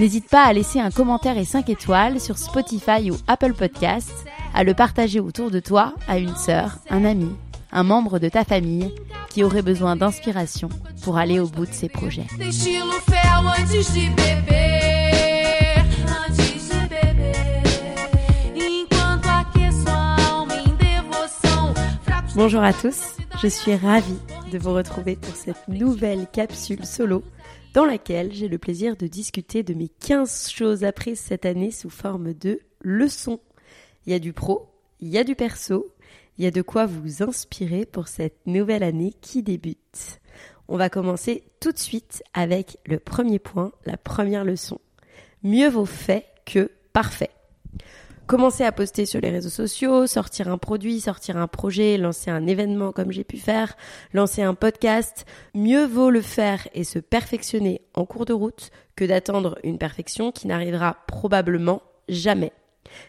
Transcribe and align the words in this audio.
n'hésite 0.00 0.30
pas 0.30 0.44
à 0.44 0.52
laisser 0.54 0.80
un 0.80 0.90
commentaire 0.90 1.36
et 1.36 1.44
5 1.44 1.68
étoiles 1.68 2.20
sur 2.20 2.38
Spotify 2.38 3.10
ou 3.10 3.16
Apple 3.26 3.52
Podcasts, 3.52 4.24
à 4.54 4.64
le 4.64 4.72
partager 4.72 5.20
autour 5.20 5.50
de 5.50 5.60
toi 5.60 5.92
à 6.08 6.16
une 6.16 6.34
sœur, 6.36 6.78
un 6.88 7.04
ami, 7.04 7.28
un 7.70 7.82
membre 7.82 8.18
de 8.18 8.30
ta 8.30 8.42
famille 8.44 8.94
qui 9.28 9.44
aurait 9.44 9.60
besoin 9.60 9.96
d'inspiration 9.96 10.70
pour 11.02 11.18
aller 11.18 11.38
au 11.38 11.48
bout 11.48 11.66
de 11.66 11.72
ses 11.72 11.90
projets. 11.90 12.26
Bonjour 22.34 22.62
à 22.62 22.72
tous, 22.72 23.16
je 23.42 23.48
suis 23.48 23.76
ravie 23.76 24.18
de 24.50 24.58
vous 24.58 24.72
retrouver 24.72 25.16
pour 25.16 25.36
cette 25.36 25.68
nouvelle 25.68 26.26
capsule 26.32 26.86
solo 26.86 27.22
dans 27.72 27.84
laquelle 27.84 28.32
j'ai 28.32 28.48
le 28.48 28.58
plaisir 28.58 28.96
de 28.96 29.06
discuter 29.06 29.62
de 29.62 29.74
mes 29.74 29.88
15 29.88 30.50
choses 30.50 30.84
apprises 30.84 31.20
cette 31.20 31.46
année 31.46 31.70
sous 31.70 31.90
forme 31.90 32.32
de 32.34 32.60
leçons. 32.80 33.40
Il 34.06 34.12
y 34.12 34.16
a 34.16 34.18
du 34.18 34.32
pro, 34.32 34.68
il 35.00 35.08
y 35.08 35.18
a 35.18 35.24
du 35.24 35.34
perso, 35.34 35.94
il 36.38 36.44
y 36.44 36.46
a 36.46 36.50
de 36.50 36.62
quoi 36.62 36.86
vous 36.86 37.22
inspirer 37.22 37.86
pour 37.86 38.08
cette 38.08 38.46
nouvelle 38.46 38.82
année 38.82 39.14
qui 39.20 39.42
débute. 39.42 40.20
On 40.68 40.76
va 40.76 40.88
commencer 40.88 41.44
tout 41.60 41.72
de 41.72 41.78
suite 41.78 42.22
avec 42.32 42.78
le 42.86 42.98
premier 42.98 43.38
point, 43.38 43.72
la 43.86 43.96
première 43.96 44.44
leçon. 44.44 44.80
Mieux 45.42 45.68
vaut 45.68 45.86
fait 45.86 46.26
que 46.46 46.70
parfait 46.92 47.30
commencer 48.30 48.62
à 48.62 48.70
poster 48.70 49.06
sur 49.06 49.20
les 49.20 49.30
réseaux 49.30 49.50
sociaux, 49.50 50.06
sortir 50.06 50.46
un 50.46 50.56
produit, 50.56 51.00
sortir 51.00 51.36
un 51.36 51.48
projet, 51.48 51.98
lancer 51.98 52.30
un 52.30 52.46
événement 52.46 52.92
comme 52.92 53.10
j'ai 53.10 53.24
pu 53.24 53.38
faire, 53.38 53.76
lancer 54.14 54.40
un 54.40 54.54
podcast, 54.54 55.26
mieux 55.52 55.84
vaut 55.84 56.10
le 56.10 56.20
faire 56.20 56.68
et 56.72 56.84
se 56.84 57.00
perfectionner 57.00 57.80
en 57.92 58.06
cours 58.06 58.26
de 58.26 58.32
route 58.32 58.70
que 58.94 59.04
d'attendre 59.04 59.58
une 59.64 59.78
perfection 59.78 60.30
qui 60.30 60.46
n'arrivera 60.46 60.98
probablement 61.08 61.82
jamais. 62.08 62.52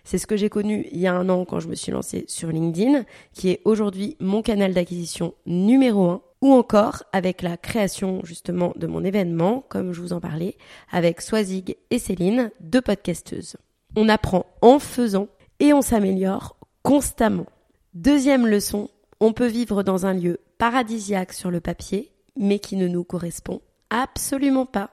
C'est 0.03 0.17
ce 0.17 0.25
que 0.25 0.37
j'ai 0.37 0.49
connu 0.49 0.87
il 0.91 0.99
y 0.99 1.05
a 1.05 1.13
un 1.13 1.29
an 1.29 1.45
quand 1.45 1.59
je 1.59 1.67
me 1.67 1.75
suis 1.75 1.91
lancée 1.91 2.25
sur 2.27 2.49
LinkedIn, 2.49 3.03
qui 3.31 3.51
est 3.51 3.61
aujourd'hui 3.63 4.17
mon 4.19 4.41
canal 4.41 4.73
d'acquisition 4.73 5.35
numéro 5.45 6.09
un, 6.09 6.23
ou 6.41 6.51
encore 6.51 7.03
avec 7.13 7.43
la 7.43 7.57
création 7.57 8.21
justement 8.23 8.73
de 8.75 8.87
mon 8.87 9.03
événement, 9.03 9.63
comme 9.69 9.93
je 9.93 10.01
vous 10.01 10.13
en 10.13 10.19
parlais, 10.19 10.57
avec 10.91 11.21
Swazig 11.21 11.77
et 11.91 11.99
Céline, 11.99 12.49
deux 12.59 12.81
podcasteuses. 12.81 13.57
On 13.95 14.07
apprend 14.07 14.45
en 14.61 14.79
faisant 14.79 15.27
et 15.59 15.73
on 15.73 15.81
s'améliore 15.81 16.55
constamment. 16.81 17.45
Deuxième 17.93 18.47
leçon, 18.47 18.89
on 19.19 19.33
peut 19.33 19.47
vivre 19.47 19.83
dans 19.83 20.05
un 20.05 20.13
lieu 20.13 20.39
paradisiaque 20.57 21.33
sur 21.33 21.51
le 21.51 21.59
papier, 21.59 22.11
mais 22.37 22.59
qui 22.59 22.77
ne 22.77 22.87
nous 22.87 23.03
correspond 23.03 23.61
absolument 23.89 24.65
pas. 24.65 24.91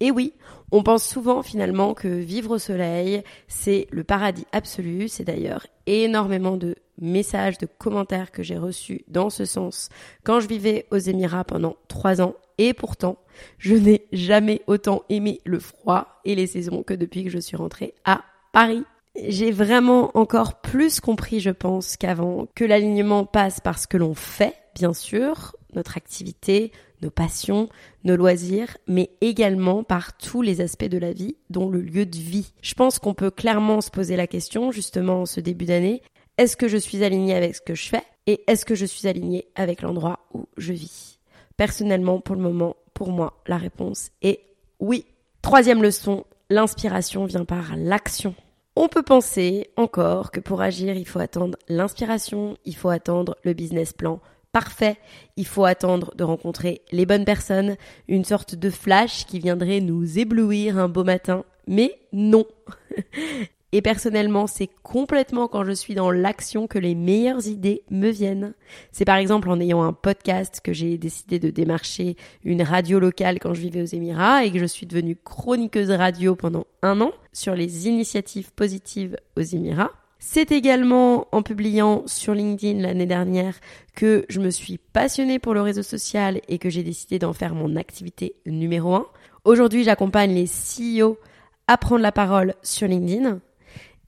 Et 0.00 0.10
oui, 0.10 0.32
on 0.72 0.82
pense 0.82 1.06
souvent 1.06 1.42
finalement 1.42 1.94
que 1.94 2.08
vivre 2.08 2.56
au 2.56 2.58
soleil, 2.58 3.22
c'est 3.46 3.86
le 3.92 4.02
paradis 4.02 4.46
absolu. 4.50 5.06
C'est 5.06 5.22
d'ailleurs 5.22 5.66
énormément 5.86 6.56
de 6.56 6.74
messages, 6.98 7.58
de 7.58 7.66
commentaires 7.66 8.32
que 8.32 8.42
j'ai 8.42 8.58
reçus 8.58 9.04
dans 9.06 9.30
ce 9.30 9.44
sens 9.44 9.88
quand 10.24 10.40
je 10.40 10.48
vivais 10.48 10.86
aux 10.90 10.98
Émirats 10.98 11.44
pendant 11.44 11.76
trois 11.86 12.20
ans. 12.20 12.34
Et 12.58 12.74
pourtant, 12.74 13.16
je 13.58 13.74
n'ai 13.74 14.06
jamais 14.12 14.62
autant 14.66 15.02
aimé 15.08 15.40
le 15.44 15.60
froid 15.60 16.20
et 16.24 16.34
les 16.34 16.48
saisons 16.48 16.82
que 16.82 16.94
depuis 16.94 17.22
que 17.22 17.30
je 17.30 17.38
suis 17.38 17.56
rentrée 17.56 17.94
à 18.04 18.24
Paris. 18.52 18.84
J'ai 19.16 19.50
vraiment 19.50 20.10
encore 20.16 20.60
plus 20.60 21.00
compris, 21.00 21.40
je 21.40 21.50
pense, 21.50 21.96
qu'avant, 21.96 22.46
que 22.54 22.64
l'alignement 22.64 23.26
passe 23.26 23.60
par 23.60 23.78
ce 23.78 23.86
que 23.86 23.98
l'on 23.98 24.14
fait, 24.14 24.54
bien 24.74 24.94
sûr, 24.94 25.54
notre 25.74 25.96
activité, 25.96 26.72
nos 27.02 27.10
passions, 27.10 27.68
nos 28.04 28.16
loisirs, 28.16 28.76
mais 28.86 29.10
également 29.20 29.84
par 29.84 30.16
tous 30.16 30.40
les 30.40 30.60
aspects 30.60 30.84
de 30.84 30.98
la 30.98 31.12
vie, 31.12 31.36
dont 31.50 31.68
le 31.68 31.80
lieu 31.80 32.06
de 32.06 32.16
vie. 32.16 32.52
Je 32.62 32.74
pense 32.74 32.98
qu'on 32.98 33.14
peut 33.14 33.30
clairement 33.30 33.80
se 33.80 33.90
poser 33.90 34.16
la 34.16 34.26
question, 34.26 34.70
justement, 34.70 35.22
en 35.22 35.26
ce 35.26 35.40
début 35.40 35.66
d'année, 35.66 36.02
est-ce 36.38 36.56
que 36.56 36.68
je 36.68 36.78
suis 36.78 37.04
aligné 37.04 37.34
avec 37.34 37.54
ce 37.54 37.60
que 37.60 37.74
je 37.74 37.88
fais 37.88 38.02
et 38.26 38.42
est-ce 38.46 38.64
que 38.64 38.74
je 38.74 38.86
suis 38.86 39.08
aligné 39.08 39.48
avec 39.54 39.82
l'endroit 39.82 40.20
où 40.32 40.46
je 40.56 40.72
vis? 40.72 41.18
Personnellement, 41.56 42.20
pour 42.20 42.36
le 42.36 42.42
moment, 42.42 42.76
pour 42.94 43.10
moi, 43.10 43.42
la 43.46 43.58
réponse 43.58 44.10
est 44.22 44.40
oui. 44.78 45.04
Troisième 45.42 45.82
leçon, 45.82 46.24
l'inspiration 46.48 47.24
vient 47.24 47.44
par 47.44 47.76
l'action. 47.76 48.34
On 48.74 48.88
peut 48.88 49.02
penser 49.02 49.68
encore 49.76 50.30
que 50.30 50.40
pour 50.40 50.62
agir, 50.62 50.96
il 50.96 51.06
faut 51.06 51.18
attendre 51.18 51.58
l'inspiration, 51.68 52.56
il 52.64 52.74
faut 52.74 52.88
attendre 52.88 53.36
le 53.44 53.52
business 53.52 53.92
plan 53.92 54.20
parfait, 54.52 54.98
il 55.36 55.46
faut 55.46 55.64
attendre 55.64 56.14
de 56.14 56.24
rencontrer 56.24 56.82
les 56.92 57.06
bonnes 57.06 57.24
personnes, 57.24 57.76
une 58.06 58.24
sorte 58.24 58.54
de 58.54 58.70
flash 58.70 59.24
qui 59.26 59.40
viendrait 59.40 59.80
nous 59.80 60.18
éblouir 60.18 60.78
un 60.78 60.88
beau 60.88 61.04
matin. 61.04 61.44
Mais 61.66 61.98
non. 62.12 62.44
Et 63.74 63.80
personnellement, 63.80 64.46
c'est 64.46 64.68
complètement 64.82 65.48
quand 65.48 65.64
je 65.64 65.72
suis 65.72 65.94
dans 65.94 66.10
l'action 66.10 66.66
que 66.66 66.78
les 66.78 66.94
meilleures 66.94 67.46
idées 67.46 67.82
me 67.90 68.10
viennent. 68.10 68.52
C'est 68.92 69.06
par 69.06 69.16
exemple 69.16 69.48
en 69.48 69.58
ayant 69.60 69.82
un 69.82 69.94
podcast 69.94 70.60
que 70.62 70.74
j'ai 70.74 70.98
décidé 70.98 71.38
de 71.38 71.48
démarcher 71.48 72.16
une 72.44 72.62
radio 72.62 73.00
locale 73.00 73.38
quand 73.40 73.54
je 73.54 73.62
vivais 73.62 73.80
aux 73.80 73.86
Émirats 73.86 74.44
et 74.44 74.52
que 74.52 74.58
je 74.58 74.66
suis 74.66 74.86
devenue 74.86 75.16
chroniqueuse 75.16 75.90
radio 75.90 76.36
pendant 76.36 76.66
un 76.82 77.00
an 77.00 77.12
sur 77.32 77.54
les 77.54 77.88
initiatives 77.88 78.52
positives 78.52 79.16
aux 79.38 79.42
Émirats. 79.42 79.92
C'est 80.18 80.52
également 80.52 81.26
en 81.32 81.42
publiant 81.42 82.02
sur 82.06 82.34
LinkedIn 82.34 82.80
l'année 82.80 83.06
dernière 83.06 83.58
que 83.96 84.26
je 84.28 84.38
me 84.38 84.50
suis 84.50 84.78
passionnée 84.78 85.38
pour 85.38 85.54
le 85.54 85.62
réseau 85.62 85.82
social 85.82 86.40
et 86.46 86.58
que 86.58 86.70
j'ai 86.70 86.82
décidé 86.82 87.18
d'en 87.18 87.32
faire 87.32 87.54
mon 87.54 87.74
activité 87.76 88.36
numéro 88.46 88.94
un. 88.94 89.06
Aujourd'hui, 89.44 89.82
j'accompagne 89.82 90.34
les 90.34 90.46
CEO 90.46 91.18
à 91.66 91.76
prendre 91.76 92.02
la 92.02 92.12
parole 92.12 92.54
sur 92.62 92.86
LinkedIn 92.86 93.40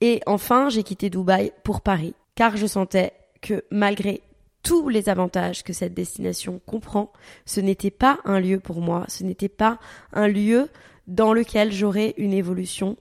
et 0.01 0.21
enfin, 0.27 0.69
j'ai 0.69 0.83
quitté 0.83 1.11
Dubaï 1.11 1.53
pour 1.63 1.81
Paris, 1.81 2.15
car 2.35 2.57
je 2.57 2.67
sentais 2.67 3.13
que 3.41 3.65
malgré 3.71 4.23
tous 4.63 4.89
les 4.89 5.09
avantages 5.09 5.63
que 5.63 5.73
cette 5.73 5.95
destination 5.95 6.61
comprend, 6.67 7.13
ce 7.45 7.61
n'était 7.61 7.91
pas 7.91 8.19
un 8.25 8.41
lieu 8.41 8.61
pour 8.61 8.81
moi, 8.81 9.05
ce 9.09 9.23
n'était 9.23 9.49
pas 9.49 9.79
un 10.13 10.27
lieu 10.27 10.69
dans 11.07 11.35
lequel 11.35 11.71
j'aurais 11.71 12.15
une 12.17 12.33
évolution 12.33 12.97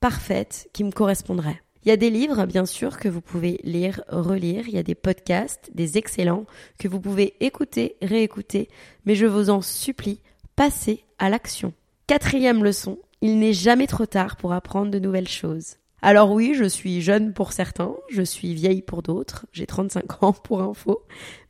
parfaite 0.00 0.68
qui 0.72 0.84
me 0.84 0.92
correspondrait. 0.92 1.60
Il 1.84 1.88
y 1.88 1.92
a 1.92 1.96
des 1.96 2.10
livres, 2.10 2.46
bien 2.46 2.66
sûr, 2.66 2.98
que 2.98 3.08
vous 3.08 3.20
pouvez 3.20 3.60
lire, 3.62 4.02
relire. 4.08 4.66
Il 4.66 4.74
y 4.74 4.78
a 4.78 4.82
des 4.82 4.96
podcasts, 4.96 5.70
des 5.72 5.98
excellents, 5.98 6.44
que 6.80 6.88
vous 6.88 7.00
pouvez 7.00 7.34
écouter, 7.38 7.94
réécouter. 8.02 8.68
Mais 9.04 9.14
je 9.14 9.24
vous 9.24 9.50
en 9.50 9.62
supplie, 9.62 10.20
passez 10.56 11.04
à 11.20 11.30
l'action. 11.30 11.72
Quatrième 12.08 12.64
leçon, 12.64 12.98
il 13.20 13.38
n'est 13.38 13.52
jamais 13.52 13.86
trop 13.86 14.04
tard 14.04 14.36
pour 14.36 14.52
apprendre 14.52 14.90
de 14.90 14.98
nouvelles 14.98 15.28
choses. 15.28 15.76
Alors 16.02 16.30
oui, 16.30 16.54
je 16.54 16.64
suis 16.64 17.00
jeune 17.00 17.32
pour 17.32 17.52
certains, 17.52 17.94
je 18.10 18.22
suis 18.22 18.54
vieille 18.54 18.82
pour 18.82 19.02
d'autres, 19.02 19.46
j'ai 19.52 19.66
35 19.66 20.22
ans 20.22 20.32
pour 20.44 20.62
info, 20.62 21.02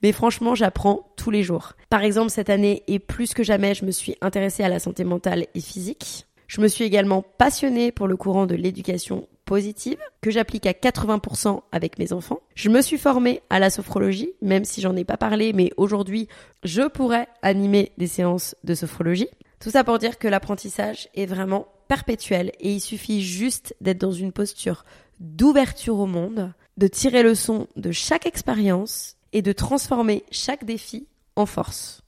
mais 0.02 0.12
franchement 0.12 0.54
j'apprends 0.54 1.12
tous 1.16 1.30
les 1.30 1.42
jours. 1.42 1.72
Par 1.90 2.02
exemple 2.02 2.30
cette 2.30 2.50
année 2.50 2.82
et 2.86 2.98
plus 2.98 3.34
que 3.34 3.42
jamais 3.42 3.74
je 3.74 3.84
me 3.84 3.90
suis 3.90 4.16
intéressée 4.20 4.62
à 4.62 4.68
la 4.68 4.78
santé 4.78 5.04
mentale 5.04 5.46
et 5.54 5.60
physique. 5.60 6.26
Je 6.46 6.60
me 6.60 6.68
suis 6.68 6.84
également 6.84 7.22
passionnée 7.22 7.90
pour 7.90 8.06
le 8.06 8.16
courant 8.16 8.46
de 8.46 8.54
l'éducation 8.54 9.28
positive 9.46 9.98
que 10.20 10.30
j'applique 10.30 10.66
à 10.66 10.72
80% 10.72 11.62
avec 11.72 11.98
mes 11.98 12.12
enfants. 12.12 12.40
Je 12.54 12.68
me 12.68 12.82
suis 12.82 12.98
formée 12.98 13.42
à 13.50 13.58
la 13.58 13.70
sophrologie, 13.70 14.32
même 14.42 14.64
si 14.64 14.80
j'en 14.80 14.94
ai 14.96 15.04
pas 15.04 15.16
parlé, 15.16 15.52
mais 15.52 15.70
aujourd'hui 15.76 16.28
je 16.62 16.82
pourrais 16.82 17.28
animer 17.42 17.92
des 17.98 18.06
séances 18.06 18.54
de 18.64 18.74
sophrologie. 18.74 19.28
Tout 19.60 19.70
ça 19.70 19.84
pour 19.84 19.98
dire 19.98 20.18
que 20.18 20.28
l'apprentissage 20.28 21.08
est 21.14 21.26
vraiment 21.26 21.68
perpétuel 21.88 22.52
et 22.60 22.72
il 22.72 22.80
suffit 22.80 23.22
juste 23.22 23.74
d'être 23.80 24.00
dans 24.00 24.12
une 24.12 24.32
posture 24.32 24.84
d'ouverture 25.20 25.98
au 25.98 26.06
monde, 26.06 26.52
de 26.76 26.88
tirer 26.88 27.22
le 27.22 27.34
son 27.34 27.68
de 27.76 27.90
chaque 27.90 28.26
expérience 28.26 29.16
et 29.32 29.42
de 29.42 29.52
transformer 29.52 30.24
chaque 30.30 30.64
défi 30.64 31.06
en 31.36 31.46
force. 31.46 32.02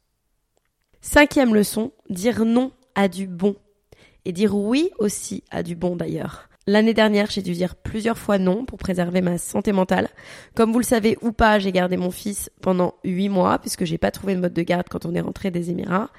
Cinquième 1.01 1.55
leçon, 1.55 1.93
dire 2.11 2.45
non 2.45 2.73
à 2.95 3.09
du 3.09 3.27
bon. 3.27 3.57
Et 4.25 4.33
dire 4.33 4.55
oui 4.55 4.91
aussi 4.99 5.43
à 5.51 5.63
du 5.63 5.75
bon 5.75 5.97
d'ailleurs. 5.97 6.49
L'année 6.67 6.93
dernière, 6.93 7.31
j'ai 7.31 7.41
dû 7.41 7.53
dire 7.53 7.77
plusieurs 7.77 8.19
fois 8.19 8.37
non 8.37 8.67
pour 8.67 8.77
préserver 8.77 9.23
ma 9.23 9.39
santé 9.39 9.73
mentale. 9.73 10.11
Comme 10.55 10.71
vous 10.71 10.79
le 10.79 10.85
savez 10.85 11.17
ou 11.23 11.33
pas, 11.33 11.59
j'ai 11.59 11.73
gardé 11.73 11.97
mon 11.97 12.11
fils 12.11 12.51
pendant 12.61 12.95
huit 13.05 13.31
mois 13.31 13.59
puisque 13.59 13.87
j'ai 13.87 13.97
pas 13.97 14.11
trouvé 14.11 14.35
de 14.35 14.41
mode 14.41 14.53
de 14.53 14.63
garde 14.63 14.87
quand 14.91 15.07
on 15.07 15.15
est 15.15 15.21
rentré 15.23 15.51
des 15.51 15.71
Émirats. 15.71 16.11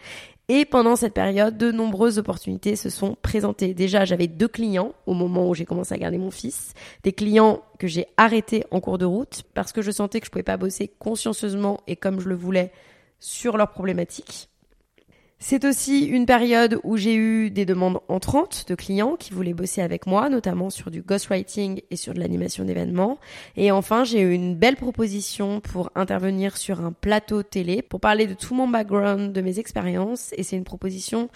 Et 0.52 0.66
pendant 0.66 0.96
cette 0.96 1.14
période, 1.14 1.60
de 1.60 1.72
nombreuses 1.72 2.18
opportunités 2.18 2.76
se 2.76 2.90
sont 2.90 3.16
présentées. 3.22 3.76
Déjà, 3.76 4.04
j'avais 4.04 4.26
deux 4.26 4.48
clients 4.48 4.94
au 5.06 5.14
moment 5.14 5.48
où 5.48 5.54
j'ai 5.54 5.64
commencé 5.64 5.94
à 5.94 5.98
garder 6.00 6.18
mon 6.18 6.32
fils, 6.32 6.74
des 7.04 7.14
clients 7.14 7.62
que 7.78 7.86
j'ai 7.86 8.08
arrêtés 8.18 8.64
en 8.72 8.80
cours 8.80 8.98
de 8.98 9.06
route 9.06 9.44
parce 9.54 9.72
que 9.72 9.84
je 9.84 9.92
sentais 9.92 10.20
que 10.20 10.26
je 10.26 10.32
pouvais 10.32 10.42
pas 10.42 10.58
bosser 10.58 10.88
consciencieusement 10.88 11.82
et 11.86 11.96
comme 11.96 12.20
je 12.20 12.30
le 12.30 12.36
voulais 12.36 12.72
sur 13.20 13.58
leurs 13.58 13.70
problématiques. 13.70 14.50
C'est 15.42 15.64
aussi 15.64 16.04
une 16.04 16.26
période 16.26 16.82
où 16.84 16.98
j'ai 16.98 17.16
eu 17.16 17.50
des 17.50 17.66
demandes 17.66 18.02
entrantes 18.10 18.66
de 18.68 18.76
clients 18.76 19.16
qui 19.16 19.32
voulaient 19.32 19.54
bosser 19.54 19.82
avec 19.82 20.06
moi, 20.06 20.28
notamment 20.28 20.70
sur 20.70 20.92
du 20.92 21.02
ghostwriting 21.02 21.82
et 21.90 21.96
sur 21.96 22.14
de 22.14 22.20
l'animation 22.20 22.66
d'événements. 22.66 23.18
Et 23.56 23.72
enfin, 23.72 24.04
j'ai 24.04 24.20
eu 24.20 24.34
une 24.34 24.56
belle 24.56 24.76
proposition 24.76 25.62
pour 25.62 25.92
intervenir 25.96 26.58
sur 26.58 26.82
un 26.82 26.92
plateau 26.92 27.42
télé 27.42 27.82
pour 27.82 28.02
parler 28.02 28.28
de 28.28 28.34
tout 28.34 28.54
mon 28.54 28.68
background, 28.68 29.32
de 29.32 29.42
mes 29.42 29.60
expériences. 29.60 30.34
Et 30.36 30.44
c'est 30.44 30.58
une 30.58 30.66
proposition 30.66 31.30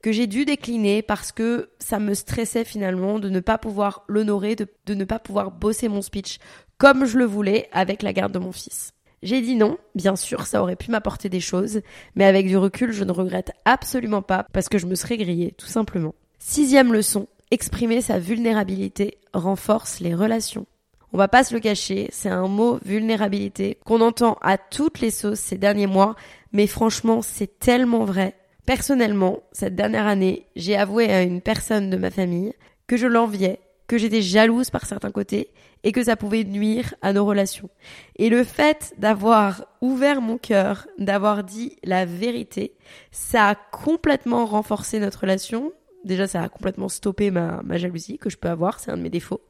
que 0.00 0.10
j'ai 0.10 0.26
dû 0.26 0.46
décliner 0.46 1.02
parce 1.02 1.30
que 1.30 1.68
ça 1.78 1.98
me 1.98 2.14
stressait 2.14 2.64
finalement 2.64 3.18
de 3.18 3.28
ne 3.28 3.40
pas 3.40 3.58
pouvoir 3.58 4.04
l'honorer, 4.08 4.56
de, 4.56 4.68
de 4.86 4.94
ne 4.94 5.04
pas 5.04 5.18
pouvoir 5.18 5.50
bosser 5.50 5.88
mon 5.88 6.00
speech 6.00 6.38
comme 6.78 7.04
je 7.04 7.18
le 7.18 7.26
voulais 7.26 7.68
avec 7.72 8.00
la 8.00 8.14
garde 8.14 8.32
de 8.32 8.38
mon 8.38 8.52
fils. 8.52 8.94
J'ai 9.22 9.42
dit 9.42 9.54
non, 9.54 9.76
bien 9.94 10.16
sûr, 10.16 10.46
ça 10.46 10.62
aurait 10.62 10.76
pu 10.76 10.90
m'apporter 10.90 11.28
des 11.28 11.40
choses, 11.40 11.82
mais 12.14 12.24
avec 12.24 12.46
du 12.46 12.56
recul, 12.56 12.92
je 12.92 13.04
ne 13.04 13.12
regrette 13.12 13.52
absolument 13.66 14.22
pas 14.22 14.46
parce 14.52 14.70
que 14.70 14.78
je 14.78 14.86
me 14.86 14.94
serais 14.94 15.18
grillée, 15.18 15.52
tout 15.58 15.66
simplement. 15.66 16.14
Sixième 16.38 16.92
leçon, 16.92 17.28
exprimer 17.50 18.00
sa 18.00 18.18
vulnérabilité 18.18 19.18
renforce 19.34 20.00
les 20.00 20.14
relations. 20.14 20.66
On 21.12 21.18
va 21.18 21.28
pas 21.28 21.44
se 21.44 21.52
le 21.52 21.60
cacher, 21.60 22.08
c'est 22.12 22.30
un 22.30 22.48
mot 22.48 22.78
vulnérabilité 22.84 23.78
qu'on 23.84 24.00
entend 24.00 24.38
à 24.40 24.56
toutes 24.56 25.00
les 25.00 25.10
sauces 25.10 25.40
ces 25.40 25.58
derniers 25.58 25.88
mois, 25.88 26.14
mais 26.52 26.66
franchement, 26.66 27.20
c'est 27.20 27.58
tellement 27.58 28.04
vrai. 28.04 28.34
Personnellement, 28.64 29.42
cette 29.52 29.74
dernière 29.74 30.06
année, 30.06 30.46
j'ai 30.56 30.76
avoué 30.76 31.12
à 31.12 31.22
une 31.22 31.40
personne 31.40 31.90
de 31.90 31.96
ma 31.96 32.10
famille 32.10 32.54
que 32.86 32.96
je 32.96 33.06
l'enviais, 33.06 33.58
que 33.86 33.98
j'étais 33.98 34.22
jalouse 34.22 34.70
par 34.70 34.86
certains 34.86 35.10
côtés 35.10 35.50
et 35.84 35.92
que 35.92 36.04
ça 36.04 36.16
pouvait 36.16 36.44
nuire 36.44 36.94
à 37.02 37.12
nos 37.12 37.24
relations. 37.24 37.70
Et 38.16 38.28
le 38.28 38.44
fait 38.44 38.94
d'avoir 38.98 39.66
ouvert 39.80 40.20
mon 40.20 40.38
cœur, 40.38 40.86
d'avoir 40.98 41.44
dit 41.44 41.76
la 41.84 42.04
vérité, 42.04 42.74
ça 43.10 43.48
a 43.48 43.54
complètement 43.54 44.44
renforcé 44.46 44.98
notre 44.98 45.20
relation. 45.20 45.72
Déjà, 46.04 46.26
ça 46.26 46.42
a 46.42 46.48
complètement 46.48 46.88
stoppé 46.88 47.30
ma, 47.30 47.60
ma 47.62 47.76
jalousie 47.76 48.18
que 48.18 48.30
je 48.30 48.38
peux 48.38 48.48
avoir, 48.48 48.80
c'est 48.80 48.90
un 48.90 48.96
de 48.96 49.02
mes 49.02 49.10
défauts. 49.10 49.42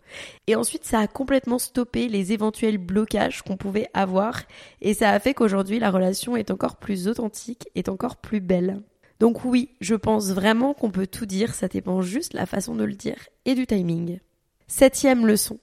Et 0.49 0.57
ensuite, 0.57 0.85
ça 0.85 0.99
a 0.99 1.07
complètement 1.07 1.59
stoppé 1.59 2.09
les 2.09 2.33
éventuels 2.33 2.79
blocages 2.79 3.43
qu'on 3.43 3.57
pouvait 3.57 3.89
avoir. 3.95 4.43
Et 4.81 4.95
ça 4.95 5.11
a 5.11 5.19
fait 5.21 5.33
qu'aujourd'hui, 5.33 5.79
la 5.79 5.91
relation 5.91 6.37
est 6.37 6.51
encore 6.51 6.77
plus 6.77 7.07
authentique, 7.07 7.69
est 7.77 7.89
encore 7.89 8.17
plus 8.17 8.41
belle. 8.41 8.83
Donc 9.21 9.45
oui, 9.45 9.69
je 9.81 9.95
pense 9.95 10.33
vraiment 10.33 10.73
qu'on 10.73 10.91
peut 10.91 11.07
tout 11.07 11.27
dire, 11.27 11.55
ça 11.55 11.69
dépend 11.69 12.01
juste 12.01 12.33
la 12.33 12.47
façon 12.47 12.75
de 12.75 12.85
le 12.85 12.95
dire 12.95 13.29
et 13.45 13.55
du 13.55 13.67
timing. 13.67 14.19
Septième 14.67 15.27
leçon. 15.27 15.59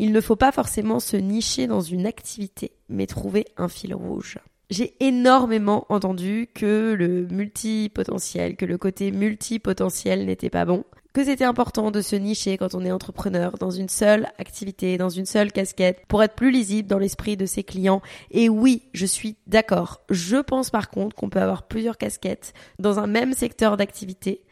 Il 0.00 0.12
ne 0.12 0.20
faut 0.20 0.36
pas 0.36 0.52
forcément 0.52 1.00
se 1.00 1.16
nicher 1.16 1.66
dans 1.66 1.80
une 1.80 2.06
activité, 2.06 2.70
mais 2.88 3.08
trouver 3.08 3.46
un 3.56 3.68
fil 3.68 3.92
rouge. 3.96 4.38
J'ai 4.70 4.94
énormément 5.00 5.86
entendu 5.88 6.48
que 6.54 6.94
le 6.96 7.26
multipotentiel, 7.26 8.54
que 8.54 8.64
le 8.64 8.78
côté 8.78 9.10
multipotentiel 9.10 10.24
n'était 10.24 10.50
pas 10.50 10.64
bon, 10.64 10.84
que 11.12 11.24
c'était 11.24 11.42
important 11.42 11.90
de 11.90 12.00
se 12.00 12.14
nicher 12.14 12.58
quand 12.58 12.76
on 12.76 12.84
est 12.84 12.92
entrepreneur 12.92 13.58
dans 13.58 13.72
une 13.72 13.88
seule 13.88 14.28
activité, 14.38 14.98
dans 14.98 15.08
une 15.08 15.26
seule 15.26 15.50
casquette, 15.50 16.02
pour 16.06 16.22
être 16.22 16.36
plus 16.36 16.52
lisible 16.52 16.88
dans 16.88 17.00
l'esprit 17.00 17.36
de 17.36 17.46
ses 17.46 17.64
clients. 17.64 18.00
Et 18.30 18.48
oui, 18.48 18.84
je 18.92 19.04
suis 19.04 19.36
d'accord. 19.48 20.02
Je 20.10 20.36
pense 20.36 20.70
par 20.70 20.90
contre 20.90 21.16
qu'on 21.16 21.28
peut 21.28 21.42
avoir 21.42 21.66
plusieurs 21.66 21.98
casquettes 21.98 22.52
dans 22.78 23.00
un 23.00 23.08
même 23.08 23.32
secteur 23.32 23.76
d'activité 23.76 24.44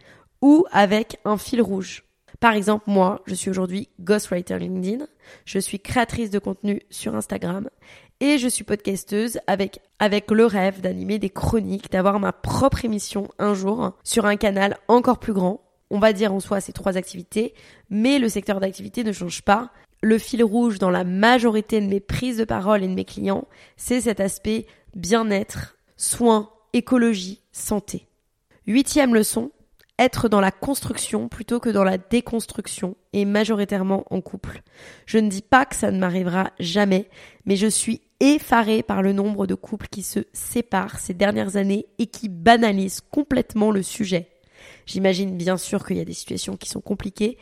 ou 0.43 0.65
avec 0.73 1.21
un 1.25 1.37
fil 1.37 1.63
rouge. 1.63 2.06
Par 2.41 2.53
exemple, 2.53 2.85
moi, 2.89 3.23
je 3.27 3.35
suis 3.35 3.51
aujourd'hui 3.51 3.89
ghostwriter 4.01 4.59
LinkedIn, 4.59 5.07
je 5.45 5.59
suis 5.59 5.81
créatrice 5.81 6.31
de 6.31 6.39
contenu 6.39 6.83
sur 6.91 7.15
Instagram 7.15 7.69
et 8.21 8.39
je 8.39 8.49
suis 8.49 8.65
podcasteuse 8.65 9.39
avec, 9.47 9.81
avec 9.99 10.31
le 10.31 10.47
rêve 10.47 10.81
d'animer 10.81 11.19
des 11.19 11.31
chroniques, 11.31 11.91
d'avoir 11.91 12.21
ma 12.21 12.33
propre 12.33 12.85
émission 12.85 13.29
un 13.39 13.55
jour 13.55 13.93
sur 14.05 14.27
un 14.27 14.37
canal 14.37 14.77
encore 14.89 15.19
plus 15.19 15.33
grand. 15.33 15.63
On 15.91 15.99
va 15.99 16.13
dire 16.13 16.33
en 16.33 16.41
soi 16.41 16.61
ces 16.61 16.73
trois 16.73 16.97
activités, 16.97 17.55
mais 17.91 18.19
le 18.19 18.29
secteur 18.29 18.61
d'activité 18.61 19.05
ne 19.05 19.13
change 19.13 19.43
pas. 19.43 19.71
Le 20.03 20.19
fil 20.19 20.43
rouge 20.43 20.79
dans 20.79 20.91
la 20.91 21.05
majorité 21.05 21.81
de 21.81 21.87
mes 21.87 22.01
prises 22.01 22.39
de 22.39 22.45
parole 22.45 22.83
et 22.83 22.89
de 22.89 22.95
mes 22.95 23.05
clients, 23.05 23.47
c'est 23.77 24.01
cet 24.01 24.21
aspect 24.21 24.67
bien-être, 24.95 25.77
soins, 25.97 26.51
écologie, 26.73 27.43
santé. 27.53 28.09
Huitième 28.67 29.15
leçon, 29.15 29.53
être 29.99 30.29
dans 30.29 30.41
la 30.41 30.51
construction 30.51 31.29
plutôt 31.29 31.61
que 31.61 31.71
dans 31.71 31.85
la 31.85 31.99
déconstruction 31.99 32.97
et 33.13 33.25
majoritairement 33.25 34.05
en 34.11 34.21
couple. 34.21 34.63
Je 35.07 35.19
ne 35.19 35.29
dis 35.29 35.43
pas 35.43 35.65
que 35.65 35.75
ça 35.75 35.91
ne 35.91 35.99
m'arrivera 35.99 36.51
jamais, 36.59 37.09
mais 37.45 37.57
je 37.57 37.67
suis 37.67 38.03
effarée 38.21 38.83
par 38.83 39.03
le 39.03 39.13
nombre 39.13 39.47
de 39.47 39.55
couples 39.55 39.89
qui 39.89 40.03
se 40.03 40.21
séparent 40.33 40.99
ces 40.99 41.15
dernières 41.15 41.57
années 41.57 41.87
et 41.99 42.07
qui 42.07 42.29
banalisent 42.29 43.01
complètement 43.01 43.71
le 43.71 43.83
sujet. 43.83 44.29
J'imagine 44.87 45.37
bien 45.37 45.57
sûr 45.57 45.85
qu'il 45.87 45.97
y 45.97 46.01
a 46.01 46.05
des 46.05 46.13
situations 46.13 46.57
qui 46.57 46.69
sont 46.69 46.81
compliquées, 46.81 47.39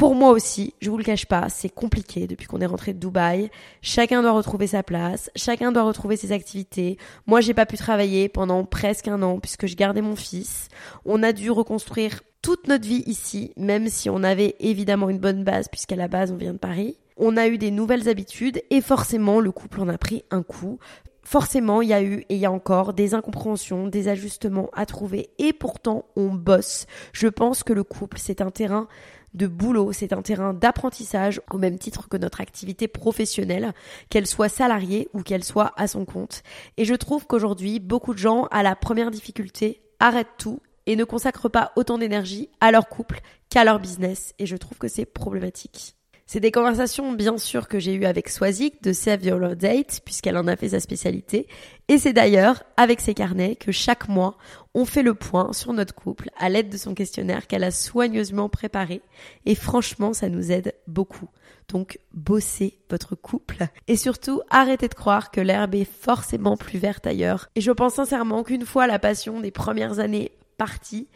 pour 0.00 0.14
moi 0.14 0.30
aussi, 0.30 0.72
je 0.80 0.88
vous 0.88 0.96
le 0.96 1.04
cache 1.04 1.26
pas, 1.26 1.50
c'est 1.50 1.68
compliqué 1.68 2.26
depuis 2.26 2.46
qu'on 2.46 2.62
est 2.62 2.66
rentré 2.66 2.94
de 2.94 2.98
Dubaï. 2.98 3.50
Chacun 3.82 4.22
doit 4.22 4.32
retrouver 4.32 4.66
sa 4.66 4.82
place, 4.82 5.30
chacun 5.36 5.72
doit 5.72 5.82
retrouver 5.82 6.16
ses 6.16 6.32
activités. 6.32 6.96
Moi, 7.26 7.42
j'ai 7.42 7.52
pas 7.52 7.66
pu 7.66 7.76
travailler 7.76 8.30
pendant 8.30 8.64
presque 8.64 9.08
un 9.08 9.20
an 9.20 9.38
puisque 9.38 9.66
je 9.66 9.76
gardais 9.76 10.00
mon 10.00 10.16
fils. 10.16 10.68
On 11.04 11.22
a 11.22 11.34
dû 11.34 11.50
reconstruire 11.50 12.22
toute 12.40 12.66
notre 12.66 12.88
vie 12.88 13.02
ici, 13.04 13.52
même 13.58 13.88
si 13.88 14.08
on 14.08 14.22
avait 14.22 14.56
évidemment 14.58 15.10
une 15.10 15.18
bonne 15.18 15.44
base 15.44 15.68
puisqu'à 15.68 15.96
la 15.96 16.08
base 16.08 16.32
on 16.32 16.36
vient 16.36 16.54
de 16.54 16.58
Paris. 16.58 16.96
On 17.18 17.36
a 17.36 17.48
eu 17.48 17.58
des 17.58 17.70
nouvelles 17.70 18.08
habitudes 18.08 18.62
et 18.70 18.80
forcément 18.80 19.38
le 19.38 19.52
couple 19.52 19.82
en 19.82 19.88
a 19.90 19.98
pris 19.98 20.24
un 20.30 20.42
coup. 20.42 20.78
Forcément, 21.22 21.82
il 21.82 21.90
y 21.90 21.92
a 21.92 22.02
eu 22.02 22.24
et 22.30 22.36
il 22.36 22.40
y 22.40 22.46
a 22.46 22.50
encore 22.50 22.94
des 22.94 23.12
incompréhensions, 23.12 23.86
des 23.86 24.08
ajustements 24.08 24.70
à 24.72 24.86
trouver 24.86 25.28
et 25.38 25.52
pourtant 25.52 26.06
on 26.16 26.30
bosse. 26.30 26.86
Je 27.12 27.28
pense 27.28 27.62
que 27.62 27.74
le 27.74 27.84
couple, 27.84 28.16
c'est 28.18 28.40
un 28.40 28.50
terrain 28.50 28.88
de 29.34 29.46
boulot, 29.46 29.92
c'est 29.92 30.12
un 30.12 30.22
terrain 30.22 30.54
d'apprentissage 30.54 31.40
au 31.50 31.58
même 31.58 31.78
titre 31.78 32.08
que 32.08 32.16
notre 32.16 32.40
activité 32.40 32.88
professionnelle, 32.88 33.72
qu'elle 34.08 34.26
soit 34.26 34.48
salariée 34.48 35.08
ou 35.12 35.22
qu'elle 35.22 35.44
soit 35.44 35.72
à 35.76 35.86
son 35.86 36.04
compte. 36.04 36.42
Et 36.76 36.84
je 36.84 36.94
trouve 36.94 37.26
qu'aujourd'hui, 37.26 37.80
beaucoup 37.80 38.12
de 38.12 38.18
gens, 38.18 38.44
à 38.50 38.62
la 38.62 38.76
première 38.76 39.10
difficulté, 39.10 39.82
arrêtent 40.00 40.36
tout 40.38 40.60
et 40.86 40.96
ne 40.96 41.04
consacrent 41.04 41.50
pas 41.50 41.72
autant 41.76 41.98
d'énergie 41.98 42.48
à 42.60 42.70
leur 42.70 42.88
couple 42.88 43.20
qu'à 43.48 43.64
leur 43.64 43.78
business. 43.78 44.34
Et 44.38 44.46
je 44.46 44.56
trouve 44.56 44.78
que 44.78 44.88
c'est 44.88 45.06
problématique. 45.06 45.96
C'est 46.32 46.38
des 46.38 46.52
conversations 46.52 47.10
bien 47.10 47.38
sûr 47.38 47.66
que 47.66 47.80
j'ai 47.80 47.92
eues 47.92 48.04
avec 48.04 48.28
Swazik 48.28 48.84
de 48.84 48.92
Save 48.92 49.24
Your 49.24 49.56
Date 49.56 50.00
puisqu'elle 50.04 50.36
en 50.36 50.46
a 50.46 50.54
fait 50.54 50.68
sa 50.68 50.78
spécialité 50.78 51.48
et 51.88 51.98
c'est 51.98 52.12
d'ailleurs 52.12 52.62
avec 52.76 53.00
ses 53.00 53.14
carnets 53.14 53.56
que 53.56 53.72
chaque 53.72 54.06
mois 54.06 54.38
on 54.72 54.84
fait 54.84 55.02
le 55.02 55.14
point 55.14 55.52
sur 55.52 55.72
notre 55.72 55.92
couple 55.92 56.30
à 56.38 56.48
l'aide 56.48 56.68
de 56.68 56.76
son 56.76 56.94
questionnaire 56.94 57.48
qu'elle 57.48 57.64
a 57.64 57.72
soigneusement 57.72 58.48
préparé 58.48 59.02
et 59.44 59.56
franchement 59.56 60.12
ça 60.12 60.28
nous 60.28 60.52
aide 60.52 60.72
beaucoup. 60.86 61.28
Donc 61.68 61.98
bossez 62.14 62.78
votre 62.88 63.16
couple 63.16 63.66
et 63.88 63.96
surtout 63.96 64.40
arrêtez 64.50 64.86
de 64.86 64.94
croire 64.94 65.32
que 65.32 65.40
l'herbe 65.40 65.74
est 65.74 65.84
forcément 65.84 66.56
plus 66.56 66.78
verte 66.78 67.08
ailleurs 67.08 67.48
et 67.56 67.60
je 67.60 67.72
pense 67.72 67.94
sincèrement 67.94 68.44
qu'une 68.44 68.66
fois 68.66 68.86
la 68.86 69.00
passion 69.00 69.40
des 69.40 69.50
premières 69.50 69.98
années 69.98 70.30
partie, 70.58 71.08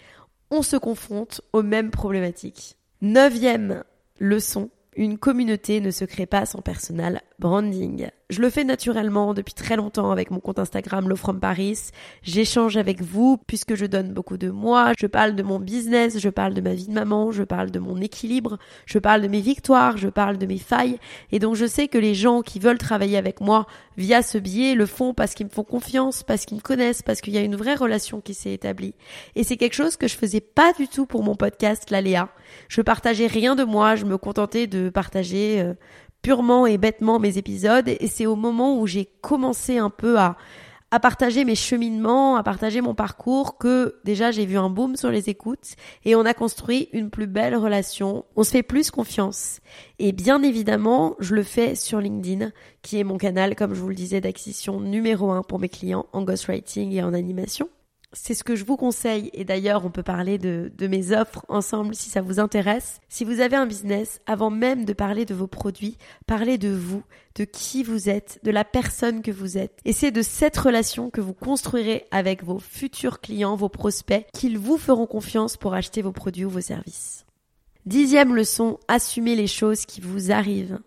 on 0.50 0.62
se 0.62 0.76
confronte 0.76 1.40
aux 1.52 1.62
mêmes 1.62 1.92
problématiques. 1.92 2.78
Neuvième 3.00 3.84
leçon, 4.18 4.70
une 4.96 5.18
communauté 5.18 5.80
ne 5.80 5.90
se 5.90 6.04
crée 6.04 6.26
pas 6.26 6.46
sans 6.46 6.60
personal 6.60 7.22
branding. 7.38 8.08
Je 8.30 8.40
le 8.40 8.48
fais 8.48 8.64
naturellement 8.64 9.34
depuis 9.34 9.52
très 9.52 9.76
longtemps 9.76 10.10
avec 10.10 10.30
mon 10.30 10.40
compte 10.40 10.58
Instagram 10.58 11.10
Low 11.10 11.16
From 11.16 11.40
Paris. 11.40 11.90
J'échange 12.22 12.78
avec 12.78 13.02
vous 13.02 13.36
puisque 13.46 13.74
je 13.74 13.84
donne 13.84 14.14
beaucoup 14.14 14.38
de 14.38 14.48
moi. 14.48 14.92
Je 14.98 15.06
parle 15.06 15.34
de 15.34 15.42
mon 15.42 15.58
business, 15.58 16.18
je 16.18 16.30
parle 16.30 16.54
de 16.54 16.62
ma 16.62 16.72
vie 16.72 16.86
de 16.86 16.94
maman, 16.94 17.32
je 17.32 17.42
parle 17.42 17.70
de 17.70 17.78
mon 17.78 18.00
équilibre, 18.00 18.56
je 18.86 18.98
parle 18.98 19.20
de 19.20 19.28
mes 19.28 19.42
victoires, 19.42 19.98
je 19.98 20.08
parle 20.08 20.38
de 20.38 20.46
mes 20.46 20.56
failles. 20.56 20.98
Et 21.32 21.38
donc 21.38 21.54
je 21.54 21.66
sais 21.66 21.86
que 21.86 21.98
les 21.98 22.14
gens 22.14 22.40
qui 22.40 22.60
veulent 22.60 22.78
travailler 22.78 23.18
avec 23.18 23.42
moi 23.42 23.66
via 23.98 24.22
ce 24.22 24.38
biais 24.38 24.74
le 24.74 24.86
font 24.86 25.12
parce 25.12 25.34
qu'ils 25.34 25.46
me 25.46 25.50
font 25.50 25.62
confiance, 25.62 26.22
parce 26.22 26.46
qu'ils 26.46 26.56
me 26.56 26.62
connaissent, 26.62 27.02
parce 27.02 27.20
qu'il 27.20 27.34
y 27.34 27.38
a 27.38 27.42
une 27.42 27.56
vraie 27.56 27.74
relation 27.74 28.22
qui 28.22 28.32
s'est 28.32 28.54
établie. 28.54 28.94
Et 29.34 29.44
c'est 29.44 29.58
quelque 29.58 29.74
chose 29.74 29.98
que 29.98 30.08
je 30.08 30.16
faisais 30.16 30.40
pas 30.40 30.72
du 30.72 30.88
tout 30.88 31.04
pour 31.04 31.22
mon 31.22 31.36
podcast 31.36 31.90
La 31.90 32.00
Léa. 32.00 32.30
Je 32.68 32.80
partageais 32.80 33.26
rien 33.26 33.54
de 33.54 33.64
moi, 33.64 33.96
je 33.96 34.06
me 34.06 34.16
contentais 34.16 34.66
de 34.66 34.88
partager 34.88 35.60
euh, 35.60 35.74
purement 36.24 36.66
et 36.66 36.78
bêtement 36.78 37.20
mes 37.20 37.36
épisodes 37.36 37.86
et 37.86 38.06
c'est 38.08 38.24
au 38.24 38.34
moment 38.34 38.80
où 38.80 38.86
j'ai 38.86 39.10
commencé 39.20 39.76
un 39.76 39.90
peu 39.90 40.18
à 40.18 40.36
à 40.90 41.00
partager 41.00 41.44
mes 41.44 41.56
cheminements, 41.56 42.36
à 42.36 42.44
partager 42.44 42.80
mon 42.80 42.94
parcours, 42.94 43.58
que 43.58 43.96
déjà 44.04 44.30
j'ai 44.30 44.46
vu 44.46 44.56
un 44.56 44.70
boom 44.70 44.94
sur 44.94 45.10
les 45.10 45.28
écoutes 45.28 45.74
et 46.04 46.14
on 46.14 46.24
a 46.24 46.34
construit 46.34 46.88
une 46.92 47.10
plus 47.10 47.26
belle 47.26 47.56
relation. 47.56 48.24
On 48.36 48.44
se 48.44 48.52
fait 48.52 48.62
plus 48.62 48.92
confiance. 48.92 49.58
Et 49.98 50.12
bien 50.12 50.40
évidemment, 50.44 51.16
je 51.18 51.34
le 51.34 51.42
fais 51.42 51.74
sur 51.74 52.00
LinkedIn, 52.00 52.52
qui 52.82 53.00
est 53.00 53.04
mon 53.04 53.18
canal, 53.18 53.56
comme 53.56 53.74
je 53.74 53.80
vous 53.80 53.88
le 53.88 53.96
disais, 53.96 54.20
d'acquisition 54.20 54.80
numéro 54.80 55.32
un 55.32 55.42
pour 55.42 55.58
mes 55.58 55.68
clients 55.68 56.06
en 56.12 56.22
ghostwriting 56.22 56.92
et 56.92 57.02
en 57.02 57.12
animation 57.12 57.68
c'est 58.14 58.34
ce 58.34 58.44
que 58.44 58.56
je 58.56 58.64
vous 58.64 58.76
conseille, 58.76 59.30
et 59.32 59.44
d'ailleurs 59.44 59.84
on 59.84 59.90
peut 59.90 60.02
parler 60.02 60.38
de, 60.38 60.70
mes 60.86 61.12
offres 61.12 61.44
ensemble 61.48 61.94
si 61.94 62.10
ça 62.10 62.22
vous 62.22 62.40
intéresse. 62.40 63.00
Si 63.08 63.24
vous 63.24 63.40
avez 63.40 63.56
un 63.56 63.66
business, 63.66 64.20
avant 64.26 64.50
même 64.50 64.84
de 64.84 64.92
parler 64.92 65.24
de 65.24 65.34
vos 65.34 65.46
produits, 65.46 65.98
parlez 66.26 66.58
de 66.58 66.70
vous, 66.70 67.02
de 67.34 67.44
qui 67.44 67.82
vous 67.82 68.08
êtes, 68.08 68.40
de 68.42 68.50
la 68.50 68.64
personne 68.64 69.22
que 69.22 69.30
vous 69.30 69.58
êtes. 69.58 69.78
Et 69.84 69.92
c'est 69.92 70.10
de 70.10 70.22
cette 70.22 70.56
relation 70.56 71.10
que 71.10 71.20
vous 71.20 71.34
construirez 71.34 72.06
avec 72.10 72.44
vos 72.44 72.58
futurs 72.58 73.20
clients, 73.20 73.56
vos 73.56 73.68
prospects, 73.68 74.26
qu'ils 74.32 74.58
vous 74.58 74.78
feront 74.78 75.06
confiance 75.06 75.56
pour 75.56 75.74
acheter 75.74 76.02
vos 76.02 76.12
produits 76.12 76.44
ou 76.44 76.50
vos 76.50 76.60
services. 76.60 77.24
Dixième 77.86 78.34
leçon, 78.34 78.78
assumez 78.88 79.36
les 79.36 79.46
choses 79.46 79.84
qui 79.84 80.00
vous 80.00 80.32
arrivent. 80.32 80.78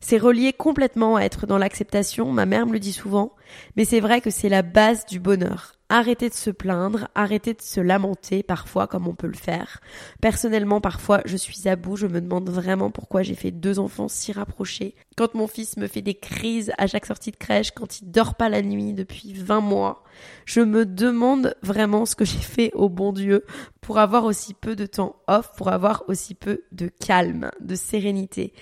C'est 0.00 0.18
relié 0.18 0.52
complètement 0.52 1.16
à 1.16 1.22
être 1.22 1.46
dans 1.46 1.58
l'acceptation, 1.58 2.32
ma 2.32 2.46
mère 2.46 2.66
me 2.66 2.72
le 2.72 2.78
dit 2.78 2.92
souvent, 2.92 3.32
mais 3.76 3.84
c'est 3.84 4.00
vrai 4.00 4.20
que 4.20 4.30
c'est 4.30 4.48
la 4.48 4.62
base 4.62 5.06
du 5.06 5.18
bonheur. 5.18 5.74
Arrêtez 5.90 6.28
de 6.28 6.34
se 6.34 6.50
plaindre, 6.50 7.08
arrêtez 7.14 7.54
de 7.54 7.62
se 7.62 7.80
lamenter 7.80 8.42
parfois 8.42 8.86
comme 8.86 9.08
on 9.08 9.14
peut 9.14 9.26
le 9.26 9.32
faire. 9.32 9.80
Personnellement, 10.20 10.82
parfois, 10.82 11.22
je 11.24 11.36
suis 11.36 11.66
à 11.66 11.76
bout, 11.76 11.96
je 11.96 12.06
me 12.06 12.20
demande 12.20 12.50
vraiment 12.50 12.90
pourquoi 12.90 13.22
j'ai 13.22 13.34
fait 13.34 13.50
deux 13.50 13.78
enfants 13.78 14.06
si 14.06 14.30
rapprochés. 14.32 14.94
Quand 15.16 15.34
mon 15.34 15.46
fils 15.46 15.78
me 15.78 15.86
fait 15.86 16.02
des 16.02 16.14
crises 16.14 16.72
à 16.76 16.86
chaque 16.86 17.06
sortie 17.06 17.30
de 17.30 17.36
crèche, 17.36 17.70
quand 17.70 18.00
il 18.00 18.10
dort 18.10 18.34
pas 18.34 18.50
la 18.50 18.60
nuit 18.60 18.92
depuis 18.92 19.32
20 19.32 19.62
mois, 19.62 20.04
je 20.44 20.60
me 20.60 20.84
demande 20.84 21.56
vraiment 21.62 22.04
ce 22.04 22.16
que 22.16 22.26
j'ai 22.26 22.38
fait 22.38 22.70
au 22.74 22.90
bon 22.90 23.12
Dieu 23.12 23.46
pour 23.80 23.98
avoir 23.98 24.24
aussi 24.24 24.52
peu 24.52 24.76
de 24.76 24.84
temps 24.84 25.16
off, 25.26 25.52
pour 25.56 25.68
avoir 25.68 26.04
aussi 26.08 26.34
peu 26.34 26.64
de 26.70 26.88
calme, 26.88 27.50
de 27.60 27.74
sérénité. 27.74 28.52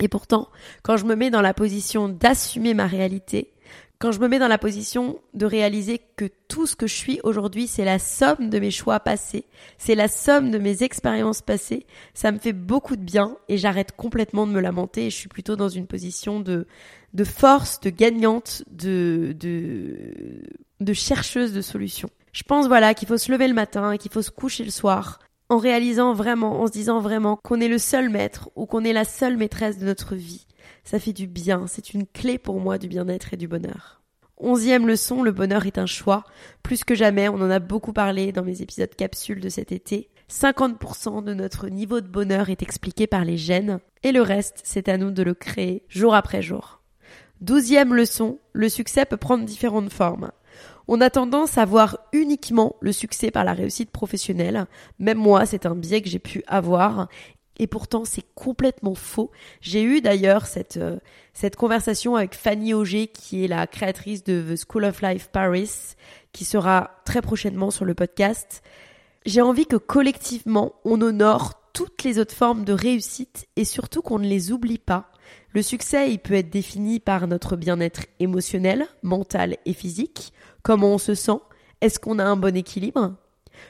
Et 0.00 0.08
pourtant, 0.08 0.48
quand 0.82 0.96
je 0.96 1.04
me 1.04 1.14
mets 1.14 1.30
dans 1.30 1.42
la 1.42 1.54
position 1.54 2.08
d'assumer 2.08 2.74
ma 2.74 2.86
réalité, 2.86 3.54
quand 3.98 4.12
je 4.12 4.20
me 4.20 4.28
mets 4.28 4.38
dans 4.38 4.48
la 4.48 4.58
position 4.58 5.20
de 5.34 5.46
réaliser 5.46 6.00
que 6.16 6.26
tout 6.48 6.66
ce 6.66 6.76
que 6.76 6.86
je 6.86 6.94
suis 6.94 7.20
aujourd'hui, 7.22 7.66
c'est 7.66 7.84
la 7.84 7.98
somme 7.98 8.50
de 8.50 8.58
mes 8.58 8.70
choix 8.70 9.00
passés, 9.00 9.46
c'est 9.78 9.94
la 9.94 10.08
somme 10.08 10.50
de 10.50 10.58
mes 10.58 10.82
expériences 10.82 11.42
passées, 11.42 11.86
ça 12.12 12.32
me 12.32 12.38
fait 12.38 12.52
beaucoup 12.52 12.96
de 12.96 13.02
bien 13.02 13.36
et 13.48 13.56
j'arrête 13.56 13.92
complètement 13.96 14.46
de 14.46 14.52
me 14.52 14.60
lamenter 14.60 15.06
et 15.06 15.10
je 15.10 15.16
suis 15.16 15.28
plutôt 15.28 15.56
dans 15.56 15.68
une 15.68 15.86
position 15.86 16.40
de, 16.40 16.66
de 17.14 17.24
force, 17.24 17.80
de 17.80 17.90
gagnante, 17.90 18.64
de, 18.70 19.34
de, 19.38 19.96
de 20.80 20.92
chercheuse 20.92 21.52
de 21.52 21.62
solutions. 21.62 22.10
Je 22.32 22.42
pense 22.42 22.66
voilà 22.66 22.94
qu'il 22.94 23.06
faut 23.06 23.16
se 23.16 23.30
lever 23.30 23.46
le 23.48 23.54
matin 23.54 23.96
qu'il 23.96 24.10
faut 24.10 24.22
se 24.22 24.32
coucher 24.32 24.64
le 24.64 24.70
soir 24.70 25.20
en 25.54 25.58
réalisant 25.58 26.14
vraiment, 26.14 26.60
en 26.60 26.66
se 26.66 26.72
disant 26.72 26.98
vraiment 26.98 27.36
qu'on 27.36 27.60
est 27.60 27.68
le 27.68 27.78
seul 27.78 28.08
maître 28.08 28.50
ou 28.56 28.66
qu'on 28.66 28.82
est 28.82 28.92
la 28.92 29.04
seule 29.04 29.36
maîtresse 29.36 29.78
de 29.78 29.86
notre 29.86 30.16
vie. 30.16 30.48
Ça 30.82 30.98
fait 30.98 31.12
du 31.12 31.28
bien, 31.28 31.68
c'est 31.68 31.94
une 31.94 32.06
clé 32.08 32.38
pour 32.38 32.58
moi 32.58 32.76
du 32.76 32.88
bien-être 32.88 33.32
et 33.32 33.36
du 33.36 33.46
bonheur. 33.46 34.02
Onzième 34.36 34.88
leçon, 34.88 35.22
le 35.22 35.30
bonheur 35.30 35.64
est 35.64 35.78
un 35.78 35.86
choix. 35.86 36.24
Plus 36.64 36.82
que 36.82 36.96
jamais, 36.96 37.28
on 37.28 37.36
en 37.36 37.50
a 37.50 37.60
beaucoup 37.60 37.92
parlé 37.92 38.32
dans 38.32 38.42
mes 38.42 38.62
épisodes 38.62 38.92
capsules 38.96 39.40
de 39.40 39.48
cet 39.48 39.70
été. 39.70 40.10
50% 40.28 41.22
de 41.22 41.34
notre 41.34 41.68
niveau 41.68 42.00
de 42.00 42.08
bonheur 42.08 42.50
est 42.50 42.62
expliqué 42.64 43.06
par 43.06 43.24
les 43.24 43.36
gènes, 43.36 43.78
et 44.02 44.10
le 44.10 44.22
reste, 44.22 44.60
c'est 44.64 44.88
à 44.88 44.98
nous 44.98 45.12
de 45.12 45.22
le 45.22 45.34
créer 45.34 45.84
jour 45.88 46.16
après 46.16 46.42
jour. 46.42 46.80
Douzième 47.40 47.94
leçon, 47.94 48.40
le 48.52 48.68
succès 48.68 49.04
peut 49.04 49.16
prendre 49.16 49.44
différentes 49.44 49.92
formes. 49.92 50.32
On 50.86 51.00
a 51.00 51.10
tendance 51.10 51.56
à 51.58 51.64
voir 51.64 51.98
uniquement 52.12 52.76
le 52.80 52.92
succès 52.92 53.30
par 53.30 53.44
la 53.44 53.54
réussite 53.54 53.90
professionnelle. 53.90 54.66
Même 54.98 55.18
moi, 55.18 55.46
c'est 55.46 55.66
un 55.66 55.74
biais 55.74 56.02
que 56.02 56.08
j'ai 56.08 56.18
pu 56.18 56.42
avoir. 56.46 57.08
Et 57.58 57.66
pourtant, 57.66 58.04
c'est 58.04 58.24
complètement 58.34 58.94
faux. 58.94 59.30
J'ai 59.60 59.82
eu 59.82 60.00
d'ailleurs 60.00 60.46
cette, 60.46 60.76
euh, 60.76 60.98
cette 61.32 61.56
conversation 61.56 62.16
avec 62.16 62.34
Fanny 62.34 62.74
Auger, 62.74 63.06
qui 63.06 63.44
est 63.44 63.48
la 63.48 63.66
créatrice 63.66 64.24
de 64.24 64.42
The 64.42 64.60
School 64.68 64.84
of 64.84 65.00
Life 65.02 65.28
Paris, 65.28 65.70
qui 66.32 66.44
sera 66.44 66.90
très 67.04 67.22
prochainement 67.22 67.70
sur 67.70 67.84
le 67.84 67.94
podcast. 67.94 68.62
J'ai 69.24 69.40
envie 69.40 69.66
que 69.66 69.76
collectivement, 69.76 70.74
on 70.84 71.00
honore 71.00 71.70
toutes 71.72 72.02
les 72.02 72.18
autres 72.18 72.34
formes 72.34 72.64
de 72.64 72.72
réussite 72.72 73.46
et 73.56 73.64
surtout 73.64 74.02
qu'on 74.02 74.18
ne 74.18 74.28
les 74.28 74.52
oublie 74.52 74.78
pas. 74.78 75.10
Le 75.52 75.62
succès, 75.62 76.16
peut 76.18 76.34
être 76.34 76.50
défini 76.50 77.00
par 77.00 77.26
notre 77.26 77.56
bien-être 77.56 78.06
émotionnel, 78.18 78.86
mental 79.02 79.56
et 79.66 79.72
physique, 79.72 80.32
Comment 80.64 80.94
on 80.94 80.98
se 80.98 81.14
sent? 81.14 81.40
Est-ce 81.82 82.00
qu'on 82.00 82.18
a 82.18 82.24
un 82.24 82.36
bon 82.36 82.56
équilibre? 82.56 83.16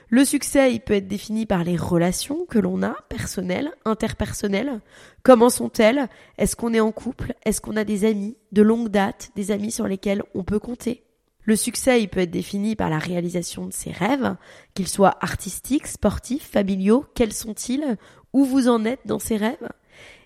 Le 0.08 0.24
succès, 0.24 0.72
il 0.72 0.80
peut 0.80 0.94
être 0.94 1.08
défini 1.08 1.44
par 1.44 1.64
les 1.64 1.76
relations 1.76 2.46
que 2.46 2.60
l'on 2.60 2.84
a, 2.84 2.94
personnelles, 3.08 3.72
interpersonnelles. 3.84 4.80
Comment 5.24 5.50
sont-elles? 5.50 6.08
Est-ce 6.38 6.54
qu'on 6.54 6.72
est 6.72 6.78
en 6.78 6.92
couple? 6.92 7.34
Est-ce 7.44 7.60
qu'on 7.60 7.76
a 7.76 7.82
des 7.82 8.04
amis 8.04 8.36
de 8.52 8.62
longue 8.62 8.90
date, 8.90 9.32
des 9.34 9.50
amis 9.50 9.72
sur 9.72 9.88
lesquels 9.88 10.22
on 10.36 10.44
peut 10.44 10.60
compter? 10.60 11.02
Le 11.42 11.56
succès, 11.56 12.06
peut 12.06 12.20
être 12.20 12.30
défini 12.30 12.76
par 12.76 12.90
la 12.90 12.98
réalisation 12.98 13.66
de 13.66 13.72
ses 13.72 13.90
rêves, 13.90 14.36
qu'ils 14.74 14.88
soient 14.88 15.18
artistiques, 15.20 15.88
sportifs, 15.88 16.48
familiaux, 16.48 17.06
quels 17.16 17.32
sont-ils? 17.32 17.98
Où 18.32 18.44
vous 18.44 18.68
en 18.68 18.84
êtes 18.84 19.04
dans 19.04 19.18
ces 19.18 19.36
rêves? 19.36 19.68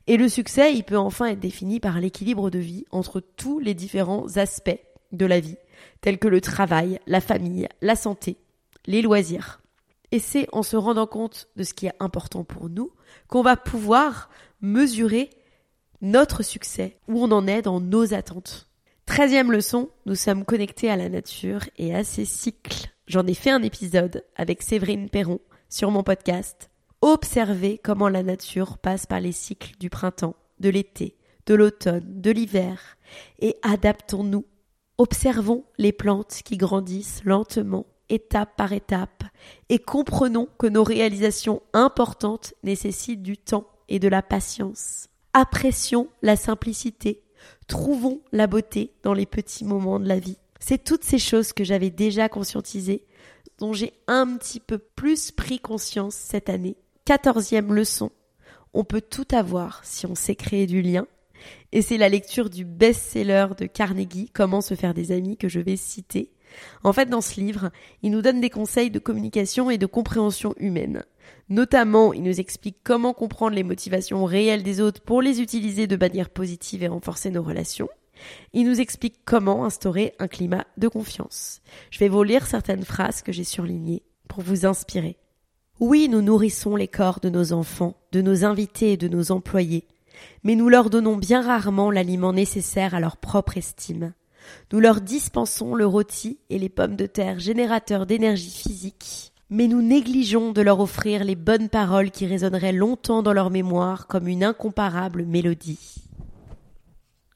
Et 0.09 0.17
le 0.17 0.31
succès, 0.31 0.75
il 0.75 0.85
peut 0.85 0.97
enfin 0.97 1.27
être 1.27 1.39
défini 1.39 1.81
par 1.81 2.01
l'équilibre 2.01 2.49
de 2.49 2.59
vie 2.59 2.87
entre 2.91 3.21
tous 3.21 3.59
les 3.59 3.75
différents 3.75 4.39
aspects 4.39 4.81
de 5.13 5.27
la 5.27 5.39
vie, 5.39 5.59
tels 6.01 6.19
que 6.19 6.29
le 6.29 6.41
travail, 6.41 6.99
la 7.07 7.21
famille, 7.21 7.69
la 7.83 7.95
santé, 7.95 8.39
les 8.87 9.03
loisirs. 9.03 9.61
Et 10.11 10.19
c'est 10.19 10.49
en 10.53 10.63
se 10.63 10.79
rendant 10.79 11.07
compte 11.07 11.49
de 11.57 11.63
ce 11.63 11.75
qui 11.75 11.87
est 11.87 11.93
important 12.01 12.43
pour 12.43 12.71
nous 12.71 12.91
qu'on 13.29 13.43
va 13.43 13.59
pouvoir 13.59 14.31
mesurer 14.63 15.29
notre 16.01 16.43
succès, 16.43 16.97
où 17.07 17.23
on 17.23 17.31
en 17.31 17.47
est 17.47 17.61
dans 17.61 17.81
nos 17.81 18.15
attentes. 18.15 18.71
Treizième 19.05 19.53
leçon, 19.53 19.91
nous 20.07 20.15
sommes 20.15 20.47
connectés 20.47 20.91
à 20.91 20.97
la 20.97 21.11
nature 21.11 21.69
et 21.77 21.95
à 21.95 22.03
ses 22.03 22.25
cycles. 22.25 22.89
J'en 23.09 23.27
ai 23.27 23.35
fait 23.35 23.51
un 23.51 23.63
épisode 23.63 24.25
avec 24.37 24.63
Séverine 24.63 25.11
Perron 25.11 25.41
sur 25.69 25.91
mon 25.91 26.03
podcast. 26.03 26.71
Observez 27.01 27.79
comment 27.79 28.09
la 28.09 28.25
nature 28.25 28.77
passe 28.79 29.07
par 29.07 29.21
les 29.21 29.33
cycles 29.33 29.73
du 29.79 29.89
printemps, 29.89 30.35
de 30.59 30.69
l'été, 30.69 31.17
de 31.47 31.55
l'automne, 31.55 32.21
de 32.21 32.31
l'hiver, 32.31 32.99
et 33.39 33.57
adaptons-nous 33.63 34.45
Observons 35.01 35.65
les 35.79 35.93
plantes 35.93 36.41
qui 36.45 36.57
grandissent 36.57 37.23
lentement, 37.25 37.87
étape 38.09 38.57
par 38.57 38.73
étape, 38.73 39.23
et 39.69 39.79
comprenons 39.79 40.49
que 40.59 40.67
nos 40.67 40.83
réalisations 40.83 41.63
importantes 41.73 42.55
nécessitent 42.65 43.23
du 43.23 43.39
temps 43.39 43.69
et 43.89 44.01
de 44.01 44.09
la 44.09 44.23
patience. 44.23 45.07
Apprécions 45.35 46.09
la 46.23 46.35
simplicité, 46.35 47.23
trouvons 47.69 48.23
la 48.33 48.49
beauté 48.49 48.93
dans 49.05 49.15
les 49.15 49.27
petits 49.27 49.65
moments 49.65 50.01
de 50.01 50.09
la 50.09 50.19
vie. 50.19 50.39
C'est 50.59 50.83
toutes 50.83 51.05
ces 51.05 51.21
choses 51.21 51.53
que 51.53 51.63
j'avais 51.63 51.91
déjà 51.91 52.29
conscientisées, 52.29 53.07
dont 53.59 53.73
j'ai 53.73 53.93
un 54.09 54.37
petit 54.37 54.59
peu 54.59 54.79
plus 54.79 55.31
pris 55.31 55.61
conscience 55.61 56.17
cette 56.17 56.49
année. 56.49 56.77
Quatorzième 57.09 57.73
leçon. 57.73 58.11
On 58.75 58.85
peut 58.85 59.01
tout 59.01 59.27
avoir 59.31 59.81
si 59.83 60.05
on 60.05 60.15
sait 60.15 60.37
créer 60.37 60.67
du 60.67 60.83
lien. 60.83 61.07
Et 61.73 61.81
c'est 61.81 61.97
la 61.97 62.11
lecture 62.11 62.51
du 62.51 62.67
best-seller 62.67 63.47
de 63.57 63.65
Carnegie, 63.65 64.31
Comment 64.35 64.61
se 64.61 64.75
faire 64.75 64.93
des 64.93 65.11
amis, 65.11 65.39
que 65.39 65.49
je 65.49 65.59
vais 65.59 65.79
citer. 65.79 66.31
En 66.85 66.93
fait, 66.93 67.07
dans 67.07 67.23
ce 67.23 67.41
livre, 67.41 67.71
il 68.03 68.11
nous 68.11 68.21
donne 68.21 68.43
des 68.43 68.51
conseils 68.51 68.91
de 68.91 68.99
communication 68.99 69.71
et 69.71 69.79
de 69.79 69.87
compréhension 69.87 70.53
humaine. 70.59 71.03
Notamment, 71.49 72.13
il 72.13 72.23
nous 72.23 72.41
explique 72.41 72.77
comment 72.85 73.15
comprendre 73.15 73.57
les 73.57 73.65
motivations 73.65 74.27
réelles 74.27 74.63
des 74.63 74.83
autres 74.83 75.01
pour 75.01 75.23
les 75.23 75.41
utiliser 75.41 75.87
de 75.87 75.97
manière 75.97 76.29
positive 76.29 76.83
et 76.83 76.89
renforcer 76.89 77.31
nos 77.31 77.43
relations. 77.43 77.89
Il 78.53 78.69
nous 78.69 78.83
explique 78.83 79.25
comment 79.25 79.65
instaurer 79.65 80.13
un 80.19 80.29
climat 80.29 80.67
de 80.77 80.89
confiance. 80.89 81.63
Je 81.91 82.01
vais 82.01 82.11
vous 82.11 82.23
lire 82.23 82.47
certaines 82.47 82.85
phrases 82.85 83.23
que 83.23 83.33
j'ai 83.33 83.45
surlignées 83.45 84.03
pour 84.29 84.43
vous 84.43 84.67
inspirer. 84.67 85.17
Oui, 85.81 86.09
nous 86.09 86.23
nourrissons 86.23 86.75
les 86.75 86.89
corps 86.89 87.21
de 87.21 87.29
nos 87.29 87.53
enfants, 87.53 87.95
de 88.11 88.21
nos 88.21 88.45
invités 88.45 88.95
et 88.95 88.97
de 88.97 89.07
nos 89.07 89.31
employés, 89.31 89.87
mais 90.43 90.57
nous 90.57 90.69
leur 90.69 90.91
donnons 90.91 91.17
bien 91.17 91.41
rarement 91.41 91.93
l'aliment 91.93 92.33
nécessaire 92.33 92.97
à 92.97 93.01
leur 93.01 93.17
propre 93.17 93.57
estime. 93.57 94.13
Nous 94.73 94.81
leur 94.81 95.01
dispensons 95.01 95.77
le 95.77 95.87
rôti 95.87 96.41
et 96.51 96.59
les 96.59 96.69
pommes 96.69 96.97
de 96.97 97.07
terre 97.07 97.39
générateurs 97.39 98.07
d'énergie 98.07 98.51
physique, 98.51 99.33
mais 99.51 99.69
nous 99.69 99.81
négligeons 99.81 100.51
de 100.51 100.63
leur 100.63 100.81
offrir 100.81 101.23
les 101.23 101.37
bonnes 101.37 101.69
paroles 101.69 102.11
qui 102.11 102.27
résonneraient 102.27 102.73
longtemps 102.73 103.23
dans 103.23 103.33
leur 103.33 103.51
mémoire 103.51 104.09
comme 104.09 104.27
une 104.27 104.43
incomparable 104.43 105.27
mélodie. 105.27 106.03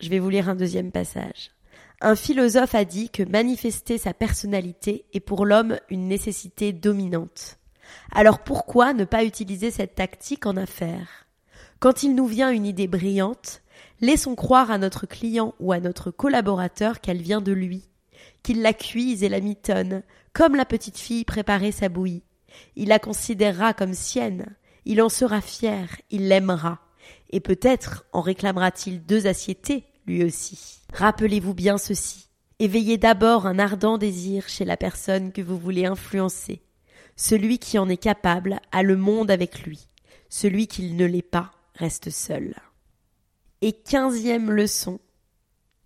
Je 0.00 0.08
vais 0.08 0.18
vous 0.18 0.30
lire 0.30 0.49
un 0.49 0.56
deuxième 0.56 0.90
passage. 0.90 1.52
Un 2.00 2.16
philosophe 2.16 2.75
a 2.75 2.84
dit 2.84 3.08
que 3.08 3.22
manifester 3.22 3.99
sa 3.99 4.12
personnalité 4.12 5.04
est 5.12 5.20
pour 5.20 5.46
l'homme 5.46 5.78
une 5.90 6.08
nécessité 6.08 6.72
dominante. 6.72 7.61
Alors 8.14 8.40
pourquoi 8.40 8.92
ne 8.92 9.04
pas 9.04 9.25
utiliser 9.25 9.71
cette 9.71 9.95
tactique 9.95 10.45
en 10.45 10.59
affaires? 10.59 11.26
Quand 11.81 12.02
il 12.02 12.14
nous 12.14 12.26
vient 12.26 12.50
une 12.50 12.66
idée 12.66 12.87
brillante, 12.87 13.62
laissons 14.02 14.35
croire 14.35 14.71
à 14.71 14.76
notre 14.76 15.07
client 15.07 15.54
ou 15.61 15.73
à 15.73 15.81
notre 15.81 16.11
collaborateur 16.11 17.00
qu'elle 17.00 17.23
vient 17.23 17.40
de 17.40 17.52
lui, 17.52 17.88
qu'il 18.42 18.61
la 18.61 18.75
cuise 18.75 19.23
et 19.23 19.31
la 19.31 19.40
mitonne, 19.40 20.02
comme 20.35 20.57
la 20.57 20.66
petite 20.66 20.99
fille 20.99 21.25
préparait 21.25 21.73
sa 21.73 21.88
bouillie. 21.88 22.23
Il 22.76 22.88
la 22.88 22.99
considérera 22.99 23.73
comme 23.73 23.95
sienne, 23.95 24.57
il 24.85 25.00
en 25.00 25.09
sera 25.09 25.40
fier, 25.40 25.88
il 26.11 26.28
l'aimera, 26.28 26.81
et 27.31 27.40
peut-être 27.40 28.04
en 28.12 28.21
réclamera-t-il 28.21 29.04
deux 29.07 29.26
assietés 29.26 29.87
lui 30.07 30.23
aussi. 30.23 30.83
Rappelez-vous 30.92 31.54
bien 31.54 31.78
ceci. 31.78 32.28
Éveillez 32.59 32.99
d'abord 32.99 33.47
un 33.47 33.59
ardent 33.59 33.97
désir 33.97 34.49
chez 34.49 34.66
la 34.66 34.76
personne 34.76 35.33
que 35.33 35.40
vous 35.40 35.57
voulez 35.57 35.87
influencer. 35.87 36.62
Celui 37.16 37.59
qui 37.59 37.78
en 37.78 37.88
est 37.88 37.97
capable 37.97 38.61
a 38.73 38.83
le 38.83 38.97
monde 38.97 39.31
avec 39.31 39.64
lui. 39.64 39.88
Celui 40.28 40.66
qui 40.66 40.92
ne 40.92 41.04
l'est 41.04 41.23
pas 41.23 41.52
reste 41.75 42.11
seul. 42.11 42.54
Et 43.61 43.73
quinzième 43.73 44.50
leçon. 44.50 45.00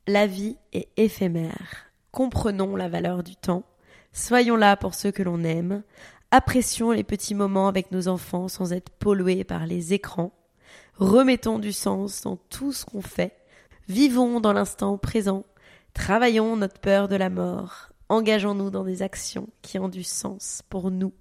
La 0.06 0.26
vie 0.26 0.56
est 0.72 0.88
éphémère. 0.96 1.90
Comprenons 2.12 2.76
la 2.76 2.88
valeur 2.88 3.22
du 3.22 3.36
temps. 3.36 3.64
Soyons 4.12 4.56
là 4.56 4.76
pour 4.76 4.94
ceux 4.94 5.10
que 5.10 5.22
l'on 5.22 5.42
aime. 5.44 5.82
Apprécions 6.30 6.90
les 6.90 7.04
petits 7.04 7.34
moments 7.34 7.68
avec 7.68 7.92
nos 7.92 8.08
enfants 8.08 8.48
sans 8.48 8.72
être 8.72 8.90
pollués 8.90 9.44
par 9.44 9.66
les 9.66 9.92
écrans. 9.92 10.32
Remettons 10.94 11.58
du 11.58 11.72
sens 11.72 12.22
dans 12.22 12.36
tout 12.36 12.72
ce 12.72 12.84
qu'on 12.84 13.02
fait 13.02 13.36
Vivons 13.88 14.40
dans 14.40 14.52
l'instant 14.52 14.98
présent, 14.98 15.44
travaillons 15.94 16.56
notre 16.56 16.80
peur 16.80 17.06
de 17.06 17.14
la 17.14 17.30
mort, 17.30 17.90
engageons-nous 18.08 18.70
dans 18.70 18.84
des 18.84 19.02
actions 19.02 19.48
qui 19.62 19.78
ont 19.78 19.88
du 19.88 20.04
sens 20.04 20.62
pour 20.68 20.90
nous, 20.90 21.12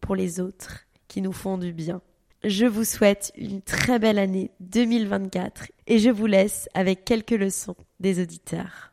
pour 0.00 0.14
les 0.14 0.40
autres, 0.40 0.86
qui 1.08 1.22
nous 1.22 1.32
font 1.32 1.58
du 1.58 1.72
bien. 1.72 2.00
Je 2.42 2.64
vous 2.64 2.84
souhaite 2.84 3.32
une 3.36 3.60
très 3.60 3.98
belle 3.98 4.18
année 4.18 4.50
2024 4.60 5.72
et 5.86 5.98
je 5.98 6.08
vous 6.08 6.26
laisse 6.26 6.68
avec 6.72 7.04
quelques 7.04 7.30
leçons 7.32 7.76
des 7.98 8.22
auditeurs. 8.22 8.92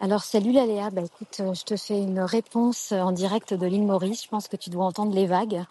Alors 0.00 0.24
salut 0.24 0.52
Léa, 0.52 0.90
bah 0.90 1.02
écoute, 1.02 1.40
euh, 1.40 1.54
je 1.54 1.64
te 1.64 1.76
fais 1.76 1.98
une 1.98 2.20
réponse 2.20 2.92
en 2.92 3.12
direct 3.12 3.54
de 3.54 3.66
l'île 3.66 3.86
Maurice. 3.86 4.24
Je 4.24 4.28
pense 4.28 4.48
que 4.48 4.56
tu 4.56 4.70
dois 4.70 4.84
entendre 4.84 5.14
les 5.14 5.26
vagues. 5.26 5.62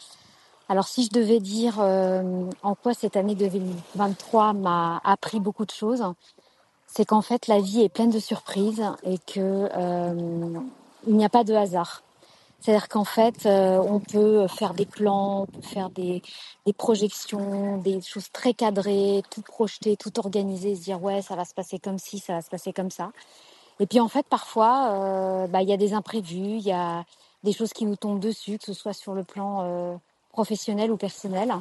Alors 0.69 0.87
si 0.87 1.05
je 1.05 1.09
devais 1.09 1.39
dire 1.39 1.79
euh, 1.79 2.45
en 2.61 2.75
quoi 2.75 2.93
cette 2.93 3.17
année 3.17 3.35
2023 3.35 4.53
m'a 4.53 5.01
appris 5.03 5.39
beaucoup 5.39 5.65
de 5.65 5.71
choses, 5.71 6.03
c'est 6.95 7.05
qu'en 7.05 7.23
fait 7.23 7.47
la 7.47 7.59
vie 7.59 7.81
est 7.81 7.89
pleine 7.89 8.11
de 8.11 8.19
surprises 8.19 8.83
et 9.03 9.17
que 9.17 9.67
euh, 9.75 10.59
n'y 11.07 11.25
a 11.25 11.29
pas 11.29 11.43
de 11.43 11.53
hasard. 11.53 12.03
C'est-à-dire 12.59 12.87
qu'en 12.87 13.03
fait, 13.03 13.45
euh, 13.45 13.77
on 13.77 13.99
peut 13.99 14.47
faire 14.47 14.73
des 14.73 14.85
plans, 14.85 15.41
on 15.41 15.45
peut 15.47 15.61
faire 15.61 15.89
des, 15.89 16.21
projections, 16.77 17.77
des 17.77 17.99
choses 17.99 18.31
très 18.31 18.53
cadrées, 18.53 19.21
tout 19.31 19.41
projeter, 19.41 19.97
tout 19.97 20.17
organiser, 20.17 20.75
se 20.75 20.83
dire 20.83 21.03
ouais, 21.03 21.21
ça 21.21 21.35
va 21.35 21.43
se 21.43 21.53
passer 21.53 21.77
comme 21.77 21.99
ci, 21.99 22.19
ça 22.19 22.35
va 22.35 22.41
se 22.41 22.49
passer 22.49 22.71
comme 22.71 22.91
ça. 22.91 23.11
Et 23.81 23.85
puis 23.85 23.99
en 23.99 24.07
fait, 24.07 24.25
parfois, 24.27 25.47
bah, 25.49 25.61
il 25.61 25.67
y 25.67 25.73
a 25.73 25.77
des 25.77 25.93
imprévus, 25.93 26.57
il 26.57 26.65
y 26.65 26.71
a 26.71 27.03
des 27.43 27.51
choses 27.51 27.73
qui 27.73 27.85
nous 27.85 27.97
tombent 27.97 28.21
dessus, 28.21 28.57
que 28.59 28.65
ce 28.65 28.73
soit 28.73 28.93
sur 28.93 29.13
le 29.13 29.23
plan 29.25 29.99
professionnel 30.31 30.89
ou 30.89 30.95
personnel. 30.95 31.53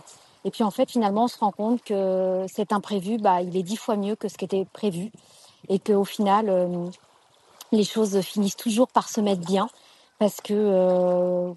Et 0.44 0.50
puis 0.50 0.64
en 0.64 0.70
fait, 0.70 0.90
finalement, 0.90 1.24
on 1.24 1.28
se 1.28 1.38
rend 1.38 1.52
compte 1.52 1.82
que 1.82 2.44
cet 2.52 2.72
imprévu, 2.72 3.18
bah, 3.18 3.42
il 3.42 3.56
est 3.56 3.62
dix 3.62 3.76
fois 3.76 3.96
mieux 3.96 4.16
que 4.16 4.28
ce 4.28 4.36
qui 4.36 4.44
était 4.44 4.66
prévu, 4.72 5.12
et 5.68 5.78
qu'au 5.78 6.04
final, 6.04 6.48
euh, 6.48 6.86
les 7.70 7.84
choses 7.84 8.20
finissent 8.20 8.56
toujours 8.56 8.88
par 8.88 9.08
se 9.08 9.20
mettre 9.20 9.46
bien, 9.46 9.68
parce 10.18 10.40
que 10.40 10.54
euh, 10.54 11.52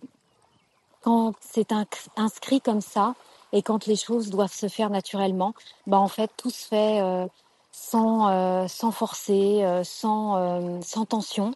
quand 1.01 1.33
c'est 1.41 1.73
inscrit 2.15 2.61
comme 2.61 2.81
ça, 2.81 3.15
et 3.53 3.61
quand 3.61 3.85
les 3.85 3.95
choses 3.95 4.29
doivent 4.29 4.53
se 4.53 4.67
faire 4.67 4.89
naturellement, 4.89 5.53
bah 5.87 5.99
en 5.99 6.07
fait, 6.07 6.29
tout 6.37 6.49
se 6.49 6.67
fait 6.67 6.99
euh, 7.01 7.25
sans, 7.71 8.67
sans 8.67 8.91
forcer, 8.91 9.81
sans, 9.83 10.81
sans 10.81 11.05
tension. 11.05 11.53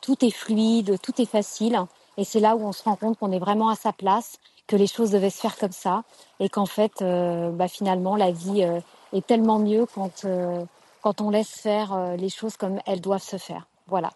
tout 0.00 0.24
est 0.24 0.30
fluide, 0.30 0.98
tout 1.02 1.20
est 1.20 1.26
facile. 1.26 1.78
Et 2.16 2.24
c'est 2.24 2.40
là 2.40 2.56
où 2.56 2.62
on 2.64 2.72
se 2.72 2.82
rend 2.82 2.96
compte 2.96 3.18
qu'on 3.18 3.30
est 3.30 3.38
vraiment 3.38 3.68
à 3.68 3.76
sa 3.76 3.92
place 3.92 4.38
que 4.66 4.76
les 4.76 4.86
choses 4.86 5.10
devaient 5.10 5.30
se 5.30 5.40
faire 5.40 5.56
comme 5.56 5.72
ça 5.72 6.04
et 6.40 6.48
qu'en 6.48 6.66
fait, 6.66 7.02
euh, 7.02 7.50
bah, 7.50 7.68
finalement, 7.68 8.16
la 8.16 8.30
vie 8.30 8.62
euh, 8.62 8.80
est 9.12 9.26
tellement 9.26 9.58
mieux 9.58 9.86
quand, 9.86 10.24
euh, 10.24 10.64
quand 11.02 11.20
on 11.20 11.30
laisse 11.30 11.50
faire 11.50 12.16
les 12.16 12.30
choses 12.30 12.56
comme 12.56 12.80
elles 12.86 13.00
doivent 13.00 13.22
se 13.22 13.36
faire. 13.36 13.66
Voilà. 13.88 14.10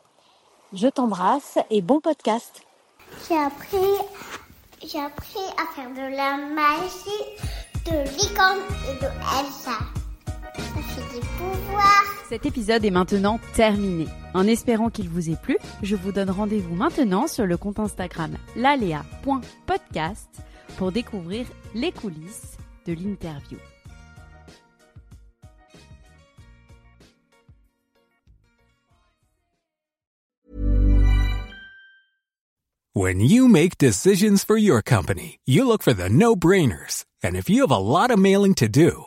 Je 0.72 0.88
t'embrasse 0.88 1.58
et 1.70 1.82
bon 1.82 2.00
podcast. 2.00 2.62
J'ai 3.28 3.38
appris, 3.38 3.76
appris 4.98 5.40
à 5.56 5.74
faire 5.74 5.90
de 5.90 6.16
la 6.16 6.37
magie, 6.37 7.24
de 7.87 8.20
licorne 8.20 8.61
et 8.90 9.02
de 9.02 9.08
Elsa. 9.38 9.97
Cet 12.28 12.44
épisode 12.44 12.85
est 12.85 12.90
maintenant 12.90 13.40
terminé. 13.54 14.07
En 14.35 14.46
espérant 14.46 14.90
qu'il 14.90 15.09
vous 15.09 15.31
ait 15.31 15.38
plu, 15.42 15.57
je 15.83 15.96
vous 15.96 16.12
donne 16.12 16.31
rendez-vous 16.31 16.74
maintenant 16.74 17.26
sur 17.26 17.46
le 17.46 17.57
compte 17.57 17.78
Instagram 17.78 18.37
lalea.podcast 18.54 20.28
pour 20.76 20.92
découvrir 20.92 21.46
les 21.74 21.90
coulisses 21.90 22.59
de 22.87 22.92
l'interview. 22.92 23.59
When 32.94 33.20
you 33.20 33.46
make 33.46 33.78
decisions 33.78 34.44
for 34.44 34.57
your 34.59 34.83
company, 34.83 35.38
you 35.46 35.64
look 35.64 35.83
for 35.83 35.94
the 35.94 36.09
no-brainers. 36.11 37.04
And 37.22 37.37
if 37.37 37.48
you 37.48 37.62
have 37.62 37.70
a 37.70 37.78
lot 37.78 38.11
of 38.11 38.18
mailing 38.18 38.54
to 38.54 38.68
do, 38.68 39.07